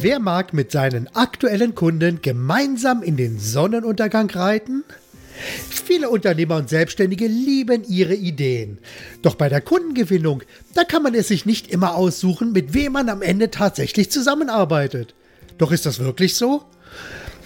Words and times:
Wer 0.00 0.18
mag 0.18 0.52
mit 0.52 0.70
seinen 0.70 1.08
aktuellen 1.14 1.74
Kunden 1.74 2.22
gemeinsam 2.22 3.02
in 3.02 3.16
den 3.16 3.38
Sonnenuntergang 3.38 4.30
reiten? 4.30 4.84
Viele 5.70 6.08
Unternehmer 6.10 6.56
und 6.56 6.68
Selbstständige 6.68 7.26
lieben 7.26 7.82
ihre 7.88 8.14
Ideen. 8.14 8.78
Doch 9.22 9.34
bei 9.34 9.48
der 9.48 9.60
Kundengewinnung, 9.60 10.42
da 10.74 10.84
kann 10.84 11.02
man 11.02 11.14
es 11.14 11.28
sich 11.28 11.46
nicht 11.46 11.70
immer 11.70 11.94
aussuchen, 11.94 12.52
mit 12.52 12.74
wem 12.74 12.92
man 12.92 13.08
am 13.08 13.22
Ende 13.22 13.50
tatsächlich 13.50 14.10
zusammenarbeitet. 14.10 15.14
Doch 15.58 15.72
ist 15.72 15.86
das 15.86 15.98
wirklich 15.98 16.36
so? 16.36 16.62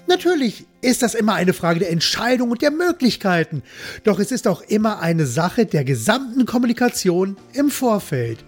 Natürlich 0.09 0.67
ist 0.83 1.03
das 1.03 1.17
immer 1.17 1.35
eine 1.35 1.53
Frage 1.53 1.81
der 1.81 1.91
Entscheidung 1.91 2.51
und 2.51 2.63
der 2.63 2.71
Möglichkeiten, 2.71 3.63
doch 4.05 4.21
es 4.21 4.31
ist 4.31 4.47
auch 4.47 4.63
immer 4.63 5.01
eine 5.01 5.27
Sache 5.27 5.67
der 5.67 5.83
gesamten 5.83 6.47
Kommunikation 6.47 7.37
im 7.55 7.71
Vorfeld. 7.71 8.39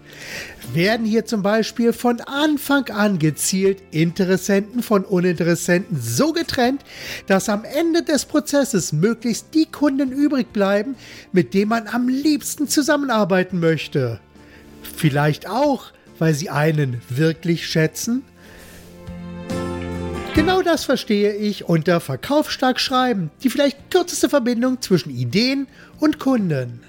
Werden 0.73 1.05
hier 1.05 1.25
zum 1.25 1.41
Beispiel 1.41 1.91
von 1.91 2.21
Anfang 2.21 2.89
an 2.89 3.19
gezielt 3.19 3.81
Interessenten 3.91 4.83
von 4.83 5.03
Uninteressenten 5.03 5.99
so 5.99 6.31
getrennt, 6.31 6.81
dass 7.27 7.49
am 7.49 7.65
Ende 7.65 8.03
des 8.03 8.23
Prozesses 8.23 8.93
möglichst 8.93 9.53
die 9.53 9.65
Kunden 9.65 10.13
übrig 10.13 10.53
bleiben, 10.53 10.95
mit 11.33 11.53
denen 11.53 11.69
man 11.69 11.87
am 11.87 12.07
liebsten 12.07 12.69
zusammenarbeiten 12.69 13.59
möchte. 13.59 14.21
Vielleicht 14.95 15.49
auch, 15.49 15.87
weil 16.19 16.33
sie 16.33 16.49
einen 16.49 17.01
wirklich 17.09 17.67
schätzen 17.67 18.23
Genau 20.49 20.63
das 20.63 20.83
verstehe 20.83 21.35
ich 21.35 21.65
unter 21.65 21.99
verkaufsstark 21.99 22.79
schreiben, 22.79 23.29
die 23.43 23.51
vielleicht 23.51 23.91
kürzeste 23.91 24.29
Verbindung 24.29 24.81
zwischen 24.81 25.11
Ideen 25.11 25.67
und 25.99 26.17
Kunden. 26.17 26.81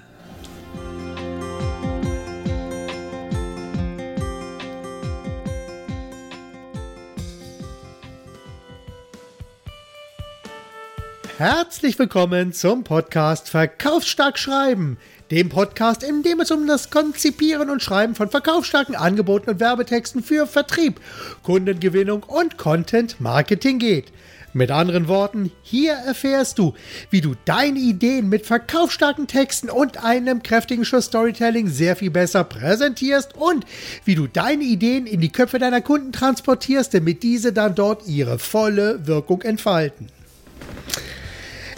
Herzlich 11.37 11.99
willkommen 11.99 12.53
zum 12.53 12.83
Podcast 12.83 13.47
Verkaufsstark 13.47 14.39
Schreiben, 14.39 14.97
dem 15.31 15.47
Podcast, 15.47 16.03
in 16.03 16.23
dem 16.23 16.41
es 16.41 16.51
um 16.51 16.67
das 16.67 16.89
Konzipieren 16.89 17.69
und 17.69 17.81
Schreiben 17.81 18.15
von 18.15 18.29
verkaufsstarken 18.29 18.95
Angeboten 18.95 19.49
und 19.49 19.59
Werbetexten 19.61 20.21
für 20.21 20.45
Vertrieb, 20.45 20.99
Kundengewinnung 21.41 22.23
und 22.23 22.57
Content 22.57 23.21
Marketing 23.21 23.79
geht. 23.79 24.11
Mit 24.53 24.69
anderen 24.69 25.07
Worten, 25.07 25.49
hier 25.61 25.93
erfährst 25.93 26.59
du, 26.59 26.73
wie 27.09 27.21
du 27.21 27.35
deine 27.45 27.79
Ideen 27.79 28.27
mit 28.27 28.45
verkaufsstarken 28.45 29.27
Texten 29.27 29.69
und 29.69 30.03
einem 30.03 30.43
kräftigen 30.43 30.83
Schuss 30.83 31.05
Storytelling 31.05 31.69
sehr 31.69 31.95
viel 31.95 32.11
besser 32.11 32.43
präsentierst 32.43 33.37
und 33.37 33.65
wie 34.03 34.15
du 34.15 34.27
deine 34.27 34.65
Ideen 34.65 35.07
in 35.07 35.21
die 35.21 35.31
Köpfe 35.31 35.57
deiner 35.57 35.79
Kunden 35.79 36.11
transportierst, 36.11 36.93
damit 36.93 37.23
diese 37.23 37.53
dann 37.53 37.75
dort 37.75 38.05
ihre 38.05 38.37
volle 38.37 39.07
Wirkung 39.07 39.41
entfalten. 39.43 40.07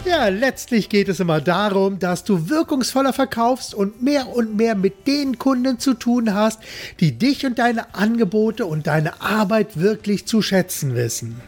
Ja, 0.06 0.28
letztlich 0.28 0.90
geht 0.90 1.08
es 1.08 1.18
immer 1.18 1.40
darum, 1.40 1.98
dass 1.98 2.24
du 2.24 2.50
wirkungsvoller 2.50 3.14
verkaufst 3.14 3.74
und 3.74 4.02
mehr 4.02 4.28
und 4.28 4.54
mehr 4.54 4.74
mit 4.74 5.06
den 5.06 5.38
Kunden 5.38 5.78
zu 5.78 5.94
tun 5.94 6.34
hast, 6.34 6.60
die 7.00 7.12
dich 7.12 7.46
und 7.46 7.58
deine 7.58 7.94
Angebote 7.94 8.66
und 8.66 8.86
deine 8.86 9.22
Arbeit 9.22 9.80
wirklich 9.80 10.26
zu 10.26 10.42
schätzen 10.42 10.94
wissen. 10.94 11.40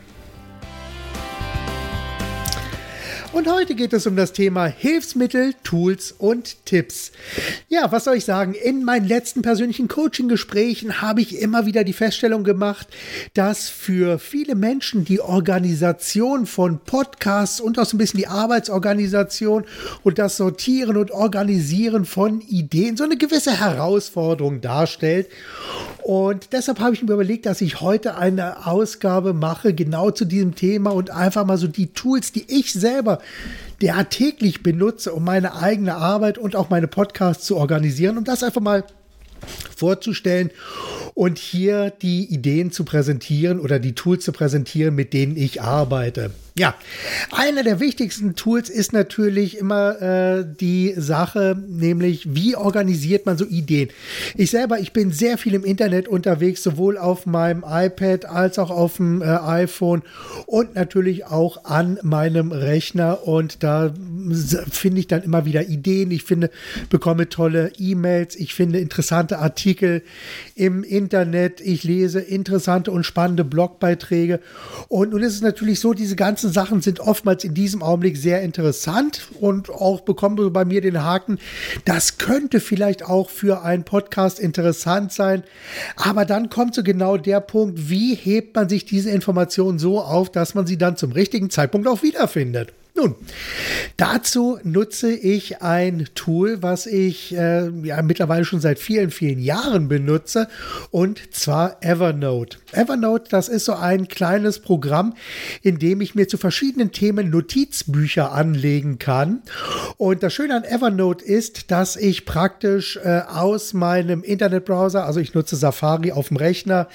Und 3.36 3.52
heute 3.52 3.74
geht 3.74 3.92
es 3.92 4.06
um 4.06 4.16
das 4.16 4.32
Thema 4.32 4.64
Hilfsmittel, 4.64 5.52
Tools 5.62 6.10
und 6.10 6.64
Tipps. 6.64 7.12
Ja, 7.68 7.92
was 7.92 8.04
soll 8.04 8.16
ich 8.16 8.24
sagen? 8.24 8.54
In 8.54 8.82
meinen 8.82 9.06
letzten 9.06 9.42
persönlichen 9.42 9.88
Coaching-Gesprächen 9.88 11.02
habe 11.02 11.20
ich 11.20 11.38
immer 11.38 11.66
wieder 11.66 11.84
die 11.84 11.92
Feststellung 11.92 12.44
gemacht, 12.44 12.88
dass 13.34 13.68
für 13.68 14.18
viele 14.18 14.54
Menschen 14.54 15.04
die 15.04 15.20
Organisation 15.20 16.46
von 16.46 16.78
Podcasts 16.78 17.60
und 17.60 17.78
auch 17.78 17.84
so 17.84 17.96
ein 17.96 17.98
bisschen 17.98 18.16
die 18.16 18.26
Arbeitsorganisation 18.26 19.66
und 20.02 20.18
das 20.18 20.38
Sortieren 20.38 20.96
und 20.96 21.10
Organisieren 21.10 22.06
von 22.06 22.40
Ideen 22.40 22.96
so 22.96 23.04
eine 23.04 23.18
gewisse 23.18 23.60
Herausforderung 23.60 24.62
darstellt. 24.62 25.28
Und 26.02 26.52
deshalb 26.52 26.80
habe 26.80 26.94
ich 26.94 27.02
mir 27.02 27.12
überlegt, 27.12 27.44
dass 27.44 27.60
ich 27.60 27.82
heute 27.82 28.16
eine 28.16 28.66
Ausgabe 28.66 29.34
mache, 29.34 29.74
genau 29.74 30.10
zu 30.10 30.24
diesem 30.24 30.54
Thema 30.54 30.94
und 30.94 31.10
einfach 31.10 31.44
mal 31.44 31.58
so 31.58 31.66
die 31.66 31.88
Tools, 31.88 32.32
die 32.32 32.46
ich 32.48 32.72
selber 32.72 33.18
der 33.80 34.08
täglich 34.08 34.62
benutze, 34.62 35.12
um 35.12 35.24
meine 35.24 35.56
eigene 35.56 35.94
Arbeit 35.96 36.38
und 36.38 36.56
auch 36.56 36.70
meine 36.70 36.88
Podcasts 36.88 37.46
zu 37.46 37.56
organisieren, 37.56 38.18
um 38.18 38.24
das 38.24 38.42
einfach 38.42 38.60
mal 38.60 38.84
vorzustellen 39.76 40.50
und 41.14 41.38
hier 41.38 41.90
die 42.02 42.24
Ideen 42.24 42.72
zu 42.72 42.84
präsentieren 42.84 43.60
oder 43.60 43.78
die 43.78 43.94
Tools 43.94 44.24
zu 44.24 44.32
präsentieren, 44.32 44.94
mit 44.94 45.12
denen 45.12 45.36
ich 45.36 45.62
arbeite. 45.62 46.30
Ja, 46.58 46.74
einer 47.32 47.62
der 47.62 47.80
wichtigsten 47.80 48.34
Tools 48.34 48.70
ist 48.70 48.94
natürlich 48.94 49.58
immer 49.58 50.00
äh, 50.00 50.46
die 50.58 50.94
Sache, 50.96 51.54
nämlich 51.68 52.34
wie 52.34 52.56
organisiert 52.56 53.26
man 53.26 53.36
so 53.36 53.44
Ideen. 53.44 53.90
Ich 54.36 54.52
selber, 54.52 54.78
ich 54.78 54.94
bin 54.94 55.12
sehr 55.12 55.36
viel 55.36 55.52
im 55.52 55.64
Internet 55.64 56.08
unterwegs, 56.08 56.62
sowohl 56.62 56.96
auf 56.96 57.26
meinem 57.26 57.62
iPad 57.68 58.24
als 58.24 58.58
auch 58.58 58.70
auf 58.70 58.96
dem 58.96 59.20
äh, 59.20 59.26
iPhone 59.26 60.02
und 60.46 60.74
natürlich 60.74 61.26
auch 61.26 61.66
an 61.66 61.98
meinem 62.02 62.52
Rechner 62.52 63.26
und 63.26 63.62
da 63.62 63.92
finde 64.70 65.00
ich 65.00 65.08
dann 65.08 65.24
immer 65.24 65.44
wieder 65.44 65.68
Ideen. 65.68 66.10
Ich 66.10 66.22
finde, 66.22 66.50
bekomme 66.88 67.28
tolle 67.28 67.72
E-Mails, 67.78 68.34
ich 68.34 68.54
finde 68.54 68.78
interessante 68.78 69.40
Artikel 69.40 69.65
im 70.54 70.84
Internet, 70.84 71.60
ich 71.60 71.82
lese 71.82 72.20
interessante 72.20 72.92
und 72.92 73.04
spannende 73.04 73.44
Blogbeiträge 73.44 74.40
und 74.88 75.10
nun 75.10 75.22
ist 75.22 75.34
es 75.34 75.42
natürlich 75.42 75.80
so, 75.80 75.92
diese 75.92 76.14
ganzen 76.16 76.36
ganzen 76.36 76.52
Sachen 76.52 76.82
sind 76.82 77.00
oftmals 77.00 77.44
in 77.44 77.54
diesem 77.54 77.82
Augenblick 77.82 78.16
sehr 78.16 78.42
interessant 78.42 79.28
und 79.40 79.70
auch 79.70 80.02
bekommen 80.02 80.52
bei 80.52 80.64
mir 80.66 80.80
den 80.80 81.02
Haken, 81.02 81.38
das 81.84 82.18
könnte 82.18 82.60
vielleicht 82.60 83.04
auch 83.04 83.30
für 83.30 83.62
einen 83.62 83.84
Podcast 83.84 84.38
interessant 84.38 85.12
sein. 85.12 85.42
Aber 85.96 86.24
dann 86.26 86.50
kommt 86.50 86.74
so 86.74 86.82
genau 86.82 87.16
der 87.16 87.40
Punkt, 87.40 87.88
wie 87.88 88.14
hebt 88.14 88.54
man 88.54 88.68
sich 88.68 88.84
diese 88.84 89.10
Informationen 89.10 89.78
so 89.78 90.00
auf, 90.00 90.30
dass 90.30 90.54
man 90.54 90.66
sie 90.66 90.76
dann 90.76 90.96
zum 90.96 91.12
richtigen 91.12 91.48
Zeitpunkt 91.48 91.88
auch 91.88 92.02
wiederfindet. 92.02 92.72
Nun, 92.96 93.14
dazu 93.98 94.58
nutze 94.62 95.12
ich 95.12 95.60
ein 95.60 96.08
Tool, 96.14 96.62
was 96.62 96.86
ich 96.86 97.36
äh, 97.36 97.68
ja 97.82 98.00
mittlerweile 98.00 98.46
schon 98.46 98.60
seit 98.60 98.78
vielen, 98.78 99.10
vielen 99.10 99.38
Jahren 99.38 99.86
benutze, 99.86 100.48
und 100.90 101.20
zwar 101.34 101.76
Evernote. 101.82 102.56
Evernote, 102.72 103.28
das 103.28 103.50
ist 103.50 103.66
so 103.66 103.74
ein 103.74 104.08
kleines 104.08 104.60
Programm, 104.60 105.12
in 105.60 105.78
dem 105.78 106.00
ich 106.00 106.14
mir 106.14 106.26
zu 106.26 106.38
verschiedenen 106.38 106.90
Themen 106.90 107.28
Notizbücher 107.28 108.32
anlegen 108.32 108.98
kann. 108.98 109.42
Und 109.98 110.22
das 110.22 110.32
Schöne 110.32 110.56
an 110.56 110.64
Evernote 110.64 111.22
ist, 111.22 111.70
dass 111.70 111.96
ich 111.96 112.24
praktisch 112.24 112.96
äh, 112.96 113.20
aus 113.28 113.74
meinem 113.74 114.22
Internetbrowser, 114.22 115.04
also 115.04 115.20
ich 115.20 115.34
nutze 115.34 115.56
Safari 115.56 116.12
auf 116.12 116.28
dem 116.28 116.38
Rechner, 116.38 116.88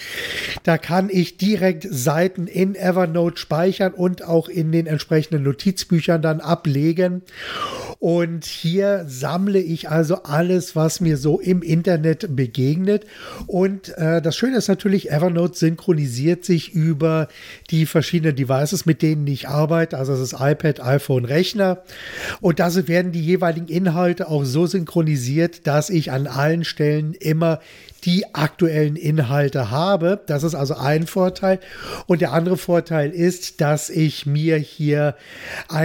da 0.64 0.80
kann 0.80 1.10
ich 1.12 1.38
direkt 1.38 1.86
Seiten 1.88 2.48
in 2.48 2.74
Evernote 2.74 3.38
speichern 3.38 3.94
und 3.94 4.24
auch 4.24 4.50
in 4.50 4.72
den 4.72 4.88
entsprechenden 4.88 5.44
Notizbüchern 5.44 5.91
Notizbüchern 5.92 6.22
dann 6.22 6.40
ablegen. 6.40 7.22
Und 8.00 8.46
hier 8.46 9.06
sammle 9.08 9.60
ich 9.60 9.90
also 9.90 10.24
alles, 10.24 10.76
was 10.76 11.02
mir 11.02 11.18
so 11.18 11.40
im 11.40 11.62
Internet 11.62 12.36
begegnet. 12.36 13.06
Und 13.46 13.96
äh, 13.98 14.24
das 14.24 14.36
Schöne 14.36 14.58
ist 14.58 14.70
natürlich, 14.70 15.12
Evernote 15.12 15.56
synchronisiert 15.56 16.44
sich 16.44 16.74
über 16.74 17.28
die 17.70 17.86
verschiedenen 17.86 18.36
Devices, 18.36 18.88
mit 18.88 19.04
denen 19.04 19.28
ich 19.28 19.50
arbeite. 19.50 20.00
Also 20.00 20.14
das 20.14 20.22
ist 20.22 20.34
iPad, 20.40 20.80
iPhone, 20.80 21.26
Rechner. 21.26 21.84
Und 22.40 22.60
da 22.60 22.72
werden 22.88 23.12
die 23.12 23.22
jeweiligen 23.24 23.68
Inhalte 23.68 24.30
auch 24.30 24.46
so 24.46 24.66
synchronisiert, 24.66 25.68
dass 25.68 25.92
ich 25.92 26.12
an 26.12 26.26
allen 26.26 26.64
Stellen 26.64 27.14
immer 27.14 27.60
die 28.04 28.34
aktuellen 28.34 28.96
Inhalte 28.96 29.70
habe. 29.70 30.22
Das 30.26 30.44
ist 30.44 30.56
also 30.56 30.76
ein 30.76 31.06
Vorteil. 31.06 31.60
Und 32.08 32.22
der 32.22 32.34
andere 32.34 32.58
Vorteil 32.58 33.12
ist, 33.12 33.62
dass 33.62 33.90
ich 33.90 34.26
mir 34.26 34.58
hier 34.58 35.16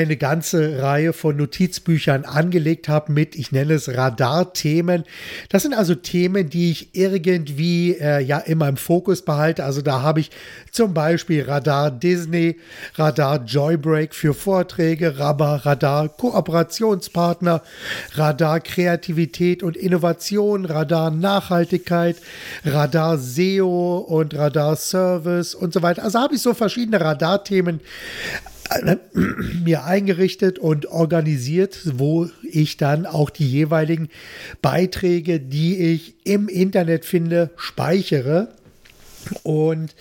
eine 0.02 0.16
ganze 0.16 0.82
Reihe 0.82 1.12
von 1.12 1.36
Notizbüchern 1.36 2.24
angelegt 2.24 2.88
habe 2.88 3.12
mit, 3.12 3.34
ich 3.36 3.52
nenne 3.52 3.74
es 3.74 3.88
Radar-Themen. 3.88 5.04
Das 5.48 5.62
sind 5.62 5.74
also 5.74 5.94
Themen, 5.94 6.50
die 6.50 6.70
ich 6.70 6.94
irgendwie 6.94 7.92
äh, 7.92 8.20
ja 8.20 8.38
immer 8.38 8.68
im 8.68 8.76
Fokus 8.76 9.22
behalte. 9.22 9.64
Also 9.64 9.82
da 9.82 10.02
habe 10.02 10.20
ich 10.20 10.30
zum 10.70 10.92
Beispiel 10.94 11.44
Radar 11.44 11.90
Disney, 11.90 12.56
Radar 12.94 13.44
Joybreak 13.44 14.14
für 14.14 14.34
Vorträge, 14.34 15.18
Radar 15.18 16.08
Kooperationspartner, 16.08 17.62
Radar 18.14 18.60
Kreativität 18.60 19.62
und 19.62 19.76
Innovation, 19.76 20.64
Radar 20.64 21.10
Nachhaltigkeit, 21.10 22.16
Radar 22.64 23.18
SEO 23.18 23.98
und 23.98 24.34
Radar 24.34 24.76
Service 24.76 25.54
und 25.54 25.72
so 25.72 25.82
weiter. 25.82 26.04
Also 26.04 26.18
habe 26.18 26.34
ich 26.34 26.42
so 26.42 26.54
verschiedene 26.54 27.00
Radarthemen 27.00 27.80
mir 29.64 29.84
eingerichtet 29.84 30.58
und 30.58 30.86
organisiert, 30.86 31.80
wo 31.98 32.28
ich 32.42 32.76
dann 32.76 33.06
auch 33.06 33.30
die 33.30 33.48
jeweiligen 33.48 34.08
Beiträge, 34.62 35.40
die 35.40 35.76
ich 35.76 36.14
im 36.24 36.48
Internet 36.48 37.04
finde, 37.04 37.50
speichere. 37.56 38.48
Und 39.42 39.94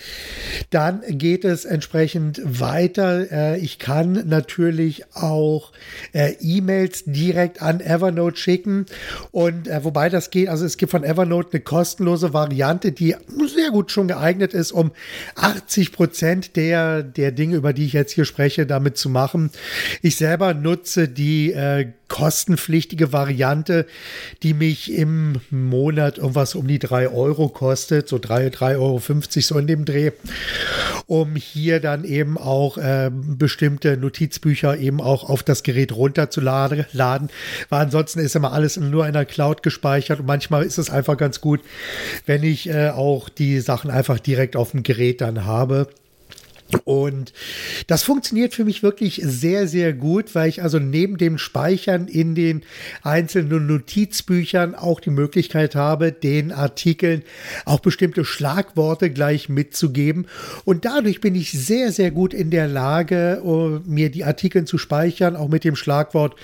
dann 0.69 1.01
geht 1.07 1.45
es 1.45 1.65
entsprechend 1.65 2.41
weiter. 2.43 3.31
Äh, 3.31 3.59
ich 3.59 3.79
kann 3.79 4.23
natürlich 4.27 5.15
auch 5.15 5.71
äh, 6.13 6.33
E-Mails 6.39 7.03
direkt 7.05 7.61
an 7.61 7.79
Evernote 7.79 8.37
schicken. 8.37 8.85
Und 9.31 9.67
äh, 9.67 9.83
wobei 9.83 10.09
das 10.09 10.29
geht, 10.29 10.49
also 10.49 10.65
es 10.65 10.77
gibt 10.77 10.91
von 10.91 11.03
Evernote 11.03 11.49
eine 11.53 11.61
kostenlose 11.61 12.33
Variante, 12.33 12.91
die 12.91 13.15
sehr 13.53 13.71
gut 13.71 13.91
schon 13.91 14.07
geeignet 14.07 14.53
ist, 14.53 14.71
um 14.71 14.91
80 15.35 15.91
Prozent 15.91 16.55
der, 16.55 17.03
der 17.03 17.31
Dinge, 17.31 17.55
über 17.55 17.73
die 17.73 17.85
ich 17.85 17.93
jetzt 17.93 18.13
hier 18.13 18.25
spreche, 18.25 18.65
damit 18.65 18.97
zu 18.97 19.09
machen. 19.09 19.51
Ich 20.01 20.17
selber 20.17 20.53
nutze 20.53 21.07
die 21.07 21.53
kostenpflichtige 22.07 23.11
Variante, 23.11 23.85
die 24.43 24.53
mich 24.53 24.91
im 24.93 25.37
Monat 25.49 26.17
irgendwas 26.17 26.55
um 26.55 26.67
die 26.67 26.79
drei 26.79 27.09
Euro 27.09 27.49
kostet, 27.49 28.07
so 28.07 28.19
drei, 28.19 28.49
drei 28.49 28.77
Euro 28.77 28.99
so 28.99 29.57
in 29.57 29.67
dem 29.67 29.85
Dreh, 29.85 30.11
um 31.07 31.35
hier 31.35 31.79
dann 31.79 32.03
eben 32.03 32.37
auch 32.37 32.77
äh, 32.77 33.11
bestimmte 33.11 33.97
Notizbücher 33.97 34.77
eben 34.77 35.01
auch 35.01 35.29
auf 35.29 35.43
das 35.43 35.63
Gerät 35.63 35.95
runterzuladen, 35.95 37.29
weil 37.69 37.81
ansonsten 37.81 38.19
ist 38.19 38.35
immer 38.35 38.53
alles 38.53 38.77
nur 38.77 39.07
in 39.07 39.13
der 39.13 39.25
Cloud 39.25 39.63
gespeichert 39.63 40.19
und 40.19 40.25
manchmal 40.25 40.63
ist 40.63 40.77
es 40.77 40.89
einfach 40.89 41.17
ganz 41.17 41.41
gut, 41.41 41.61
wenn 42.25 42.43
ich 42.43 42.69
äh, 42.69 42.89
auch 42.89 43.29
die 43.29 43.59
Sachen 43.59 43.91
einfach 43.91 44.19
direkt 44.19 44.55
auf 44.55 44.71
dem 44.71 44.83
Gerät 44.83 45.21
dann 45.21 45.45
habe. 45.45 45.87
Und 46.83 47.33
das 47.87 48.03
funktioniert 48.03 48.53
für 48.53 48.65
mich 48.65 48.83
wirklich 48.83 49.21
sehr, 49.23 49.67
sehr 49.67 49.93
gut, 49.93 50.35
weil 50.35 50.49
ich 50.49 50.61
also 50.61 50.79
neben 50.79 51.17
dem 51.17 51.37
Speichern 51.37 52.07
in 52.07 52.35
den 52.35 52.63
einzelnen 53.01 53.67
Notizbüchern 53.67 54.75
auch 54.75 54.99
die 54.99 55.09
Möglichkeit 55.09 55.75
habe, 55.75 56.11
den 56.11 56.51
Artikeln 56.51 57.23
auch 57.65 57.79
bestimmte 57.79 58.25
Schlagworte 58.25 59.09
gleich 59.09 59.49
mitzugeben. 59.49 60.27
Und 60.65 60.85
dadurch 60.85 61.21
bin 61.21 61.35
ich 61.35 61.51
sehr, 61.51 61.91
sehr 61.91 62.11
gut 62.11 62.33
in 62.33 62.51
der 62.51 62.67
Lage, 62.67 63.41
uh, 63.43 63.79
mir 63.85 64.09
die 64.09 64.23
Artikel 64.23 64.65
zu 64.65 64.77
speichern, 64.77 65.35
auch 65.35 65.49
mit 65.49 65.63
dem 65.63 65.75
Schlagwort 65.75 66.35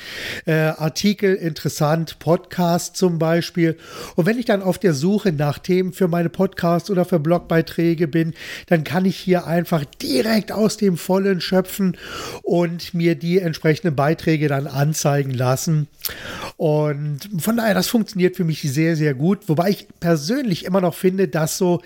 äh, 0.46 0.54
Artikel 0.54 1.36
interessant, 1.36 2.20
Podcast 2.20 2.96
zum 2.96 3.20
Beispiel. 3.20 3.78
Und 4.16 4.26
wenn 4.26 4.40
ich 4.40 4.46
dann 4.46 4.62
auf 4.62 4.80
der 4.80 4.94
Suche 4.94 5.32
nach 5.32 5.60
Themen 5.60 5.94
für 5.94 6.08
meine 6.08 6.30
Podcasts 6.30 6.90
oder 6.90 7.06
für 7.06 7.20
Blogbeiträge 7.20 8.08
bin, 8.08 8.34
dann 8.68 8.84
kann 8.84 9.06
ich 9.06 9.18
hier 9.18 9.46
einfach 9.46 9.86
die 10.02 10.21
direkt 10.24 10.52
aus 10.52 10.78
dem 10.78 10.98
Vollen 10.98 11.42
schöpfen 11.42 11.98
und 12.44 12.94
mir 12.94 13.16
die 13.16 13.40
entsprechenden 13.40 13.96
Beiträge 13.96 14.48
dann 14.48 14.68
anzeigen 14.68 15.32
lassen. 15.32 15.88
Und 16.58 17.30
von 17.40 17.58
daher, 17.58 17.74
das 17.74 17.88
funktioniert 17.88 18.36
für 18.36 18.44
mich 18.44 18.62
sehr, 18.62 18.96
sehr 18.96 19.14
gut. 19.14 19.48
Wobei 19.48 19.70
ich 19.70 19.88
persönlich 20.00 20.66
immer 20.66 20.82
noch 20.82 20.94
finde, 20.94 21.28
dass 21.28 21.58
so 21.58 21.82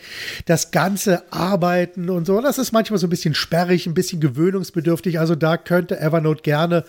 das 0.45 0.71
ganze 0.71 1.23
Arbeiten 1.31 2.09
und 2.09 2.25
so, 2.25 2.41
das 2.41 2.57
ist 2.57 2.71
manchmal 2.71 2.99
so 2.99 3.07
ein 3.07 3.09
bisschen 3.09 3.35
sperrig, 3.35 3.85
ein 3.87 3.93
bisschen 3.93 4.19
gewöhnungsbedürftig. 4.19 5.19
Also 5.19 5.35
da 5.35 5.57
könnte 5.57 5.99
Evernote 5.99 6.41
gerne 6.41 6.83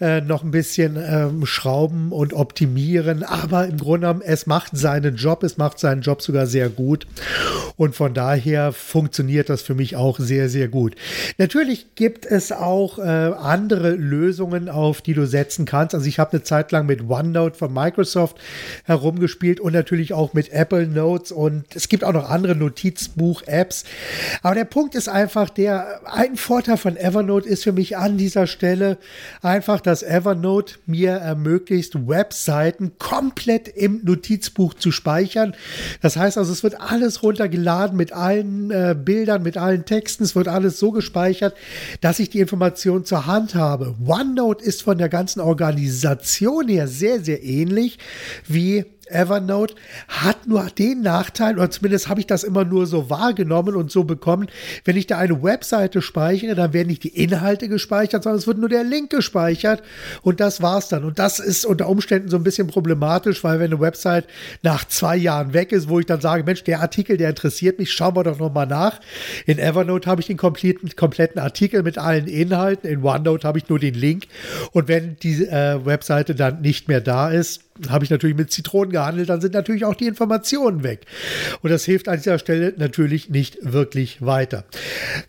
äh, 0.00 0.20
noch 0.20 0.42
ein 0.42 0.50
bisschen 0.50 0.96
ähm, 0.96 1.46
schrauben 1.46 2.12
und 2.12 2.32
optimieren. 2.32 3.22
Aber 3.22 3.66
im 3.66 3.78
Grunde 3.78 4.06
genommen, 4.06 4.22
es 4.24 4.46
macht 4.46 4.76
seinen 4.76 5.16
Job, 5.16 5.42
es 5.42 5.56
macht 5.56 5.78
seinen 5.78 6.02
Job 6.02 6.22
sogar 6.22 6.46
sehr 6.46 6.68
gut. 6.68 7.06
Und 7.76 7.96
von 7.96 8.14
daher 8.14 8.72
funktioniert 8.72 9.48
das 9.48 9.62
für 9.62 9.74
mich 9.74 9.96
auch 9.96 10.20
sehr, 10.20 10.48
sehr 10.48 10.68
gut. 10.68 10.94
Natürlich 11.38 11.96
gibt 11.96 12.24
es 12.24 12.52
auch 12.52 13.00
äh, 13.00 13.02
andere 13.02 13.90
Lösungen, 13.90 14.68
auf 14.68 15.02
die 15.02 15.12
du 15.12 15.26
setzen 15.26 15.64
kannst. 15.64 15.92
Also 15.92 16.06
ich 16.06 16.20
habe 16.20 16.32
eine 16.32 16.44
Zeit 16.44 16.70
lang 16.70 16.86
mit 16.86 17.08
OneNote 17.08 17.58
von 17.58 17.72
Microsoft 17.72 18.36
herumgespielt 18.84 19.58
und 19.58 19.72
natürlich 19.72 20.12
auch 20.12 20.34
mit 20.34 20.52
Apple 20.52 20.86
Notes 20.86 21.32
und 21.32 21.64
es 21.74 21.88
gibt 21.88 22.04
auch 22.04 22.12
noch 22.12 22.30
andere 22.30 22.54
Notizbuch-Apps. 22.54 23.84
Aber 24.42 24.54
der 24.54 24.66
Punkt 24.66 24.94
ist 24.94 25.08
einfach, 25.08 25.50
der 25.50 26.00
ein 26.04 26.36
Vorteil 26.36 26.76
von 26.76 26.96
Evernote 26.96 27.48
ist 27.48 27.64
für 27.64 27.72
mich 27.72 27.96
an 27.96 28.18
dieser 28.18 28.46
Stelle 28.46 28.98
einfach, 29.42 29.80
dass 29.80 30.04
Evernote 30.04 30.76
mir 30.86 31.10
ermöglicht, 31.10 32.06
Webseiten 32.08 32.92
komplett 33.00 33.66
im 33.66 34.00
Notizbuch 34.04 34.74
zu 34.74 34.92
speichern. 34.92 35.56
Das 36.00 36.16
heißt 36.16 36.38
also, 36.38 36.52
es 36.52 36.62
wird 36.62 36.80
alles 36.80 37.24
runtergeladen 37.24 37.63
mit 37.92 38.12
allen 38.12 38.70
äh, 38.70 38.94
Bildern, 38.98 39.42
mit 39.42 39.56
allen 39.56 39.84
Texten. 39.84 40.24
Es 40.24 40.36
wird 40.36 40.48
alles 40.48 40.78
so 40.78 40.92
gespeichert, 40.92 41.54
dass 42.00 42.18
ich 42.18 42.30
die 42.30 42.40
Information 42.40 43.04
zur 43.04 43.26
Hand 43.26 43.54
habe. 43.54 43.94
OneNote 44.04 44.64
ist 44.64 44.82
von 44.82 44.98
der 44.98 45.08
ganzen 45.08 45.40
Organisation 45.40 46.68
her 46.68 46.88
sehr, 46.88 47.20
sehr 47.20 47.42
ähnlich 47.42 47.98
wie 48.46 48.84
Evernote 49.06 49.74
hat 50.08 50.46
nur 50.46 50.64
den 50.66 51.02
Nachteil, 51.02 51.56
oder 51.56 51.70
zumindest 51.70 52.08
habe 52.08 52.20
ich 52.20 52.26
das 52.26 52.44
immer 52.44 52.64
nur 52.64 52.86
so 52.86 53.10
wahrgenommen 53.10 53.76
und 53.76 53.90
so 53.90 54.04
bekommen, 54.04 54.48
wenn 54.84 54.96
ich 54.96 55.06
da 55.06 55.18
eine 55.18 55.42
Webseite 55.42 56.02
speichere, 56.02 56.54
dann 56.54 56.72
werden 56.72 56.88
nicht 56.88 57.04
die 57.04 57.22
Inhalte 57.22 57.68
gespeichert, 57.68 58.22
sondern 58.22 58.38
es 58.38 58.46
wird 58.46 58.58
nur 58.58 58.68
der 58.68 58.84
Link 58.84 59.10
gespeichert 59.10 59.82
und 60.22 60.40
das 60.40 60.62
war's 60.62 60.88
dann. 60.88 61.04
Und 61.04 61.18
das 61.18 61.38
ist 61.38 61.66
unter 61.66 61.88
Umständen 61.88 62.28
so 62.28 62.36
ein 62.36 62.44
bisschen 62.44 62.66
problematisch, 62.66 63.44
weil 63.44 63.58
wenn 63.58 63.72
eine 63.72 63.80
Website 63.80 64.26
nach 64.62 64.86
zwei 64.86 65.16
Jahren 65.16 65.52
weg 65.52 65.72
ist, 65.72 65.88
wo 65.88 66.00
ich 66.00 66.06
dann 66.06 66.20
sage, 66.20 66.44
Mensch, 66.44 66.64
der 66.64 66.80
Artikel, 66.80 67.16
der 67.16 67.30
interessiert 67.30 67.78
mich, 67.78 67.92
schauen 67.92 68.16
wir 68.16 68.24
doch 68.24 68.38
nochmal 68.38 68.66
nach. 68.66 69.00
In 69.46 69.58
Evernote 69.58 70.08
habe 70.08 70.20
ich 70.20 70.26
den 70.26 70.36
kompletten, 70.36 70.90
kompletten 70.96 71.40
Artikel 71.40 71.82
mit 71.82 71.98
allen 71.98 72.26
Inhalten, 72.26 72.88
in 72.88 73.02
OneNote 73.02 73.46
habe 73.46 73.58
ich 73.58 73.68
nur 73.68 73.78
den 73.78 73.94
Link 73.94 74.24
und 74.72 74.88
wenn 74.88 75.16
die 75.16 75.46
äh, 75.46 75.84
Webseite 75.84 76.34
dann 76.34 76.60
nicht 76.60 76.88
mehr 76.88 77.00
da 77.00 77.30
ist, 77.30 77.62
habe 77.88 78.04
ich 78.04 78.10
natürlich 78.10 78.36
mit 78.36 78.52
Zitronen 78.52 78.92
gehandelt, 78.94 79.28
dann 79.28 79.40
sind 79.40 79.54
natürlich 79.54 79.84
auch 79.84 79.94
die 79.94 80.06
Informationen 80.06 80.82
weg. 80.84 81.00
Und 81.62 81.70
das 81.70 81.84
hilft 81.84 82.08
an 82.08 82.16
dieser 82.16 82.38
Stelle 82.38 82.74
natürlich 82.76 83.28
nicht 83.28 83.58
wirklich 83.60 84.24
weiter. 84.24 84.64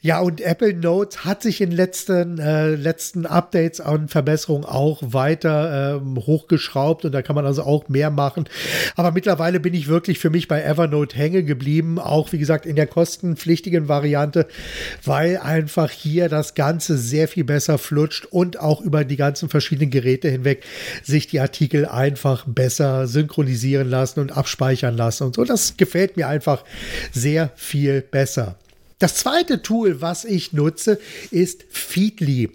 Ja, 0.02 0.20
und 0.20 0.40
Apple 0.40 0.76
Notes 0.76 1.26
hat 1.26 1.42
sich 1.42 1.62
in 1.62 1.72
letzten, 1.72 2.38
äh, 2.40 2.76
letzten 2.76 3.26
Updates 3.26 3.80
und 3.80 4.12
Verbesserungen 4.12 4.66
auch 4.66 5.02
weiter 5.02 5.98
ähm, 5.98 6.18
hochgeschraubt 6.18 7.06
und 7.06 7.12
da 7.12 7.24
kann 7.24 7.36
man 7.36 7.46
also 7.46 7.64
auch 7.64 7.90
mehr 7.90 8.12
machen. 8.12 8.46
Aber 8.96 9.12
mittlerweile 9.12 9.60
bin 9.60 9.74
ich 9.74 9.88
wirklich 9.88 10.20
für 10.20 10.30
mich 10.30 10.48
bei 10.48 10.62
Evernote 10.62 11.18
hängen 11.18 11.46
geblieben, 11.46 11.98
auch 11.98 12.32
wie 12.32 12.38
gesagt 12.38 12.68
in 12.68 12.76
der 12.76 12.88
kostenpflichtigen 12.88 13.88
Variante, 13.88 14.48
weil 15.04 15.38
einfach 15.38 15.90
hier 15.90 16.30
das 16.30 16.54
Ganze 16.54 16.98
sehr 16.98 17.28
viel 17.28 17.44
besser 17.44 17.80
flutscht 17.80 18.26
und 18.30 18.60
auch 18.60 18.82
über 18.82 19.04
die 19.04 19.18
ganzen 19.18 19.50
verschiedenen 19.50 19.90
Geräte 19.90 20.30
hinweg 20.30 20.64
sich 21.04 21.26
die 21.26 21.40
Artikel 21.40 21.88
einfach 21.88 22.46
besser 22.46 23.08
synchronisieren 23.08 23.55
lassen 23.90 24.20
und 24.20 24.36
abspeichern 24.36 24.96
lassen 24.96 25.24
und 25.24 25.36
so. 25.36 25.44
Das 25.44 25.78
gefällt 25.78 26.18
mir 26.18 26.28
einfach 26.28 26.64
sehr 27.12 27.52
viel 27.56 28.02
besser. 28.02 28.58
Das 28.98 29.16
zweite 29.16 29.62
Tool, 29.62 30.00
was 30.02 30.24
ich 30.24 30.54
nutze, 30.54 31.00
ist 31.30 31.66
Feedly. 31.70 32.50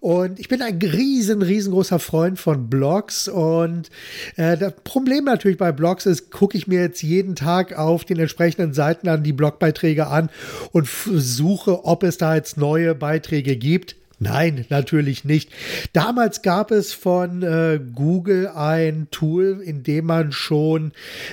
Und 0.00 0.38
ich 0.38 0.48
bin 0.48 0.60
ein 0.60 0.78
riesen, 0.78 1.40
riesengroßer 1.40 1.98
Freund 1.98 2.38
von 2.38 2.68
Blogs. 2.68 3.28
Und 3.28 3.88
äh, 4.36 4.58
das 4.58 4.74
Problem 4.84 5.24
natürlich 5.24 5.56
bei 5.56 5.72
Blogs 5.72 6.04
ist, 6.04 6.30
gucke 6.30 6.58
ich 6.58 6.66
mir 6.66 6.80
jetzt 6.80 7.02
jeden 7.02 7.34
Tag 7.34 7.78
auf 7.78 8.04
den 8.04 8.18
entsprechenden 8.18 8.74
Seiten 8.74 9.08
an 9.08 9.22
die 9.22 9.32
Blogbeiträge 9.32 10.08
an 10.08 10.28
und 10.72 10.86
suche, 10.86 11.86
ob 11.86 12.02
es 12.02 12.18
da 12.18 12.34
jetzt 12.34 12.58
neue 12.58 12.94
Beiträge 12.94 13.56
gibt. 13.56 13.96
Nein, 14.18 14.64
natürlich 14.70 15.26
nicht. 15.26 15.50
Damals 15.92 16.40
gab 16.40 16.70
es 16.70 16.94
von 16.94 17.42
äh, 17.42 17.78
Google 17.94 18.48
ein 18.48 19.08
Tool, 19.10 19.60
in 19.62 19.82
dem 19.82 20.06
man 20.06 20.32
schon 20.32 20.92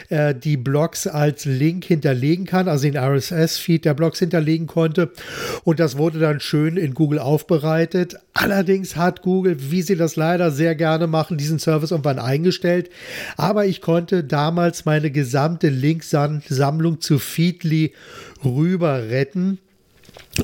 äh, 0.09 0.35
die 0.35 0.57
Blogs 0.57 1.07
als 1.07 1.45
Link 1.45 1.85
hinterlegen 1.85 2.45
kann, 2.45 2.67
also 2.67 2.83
den 2.83 2.97
RSS-Feed 2.97 3.85
der 3.85 3.93
Blogs 3.93 4.19
hinterlegen 4.19 4.67
konnte. 4.67 5.13
Und 5.63 5.79
das 5.79 5.97
wurde 5.97 6.19
dann 6.19 6.41
schön 6.41 6.75
in 6.75 6.93
Google 6.93 7.19
aufbereitet. 7.19 8.17
Allerdings 8.33 8.97
hat 8.97 9.21
Google, 9.21 9.55
wie 9.71 9.81
sie 9.81 9.95
das 9.95 10.17
leider 10.17 10.51
sehr 10.51 10.75
gerne 10.75 11.07
machen, 11.07 11.37
diesen 11.37 11.59
Service 11.59 11.91
irgendwann 11.91 12.19
eingestellt. 12.19 12.89
Aber 13.37 13.65
ich 13.65 13.79
konnte 13.79 14.25
damals 14.25 14.83
meine 14.83 15.09
gesamte 15.09 15.69
Linksammlung 15.69 16.99
zu 16.99 17.17
Feedly 17.17 17.93
rüber 18.43 19.09
retten. 19.09 19.59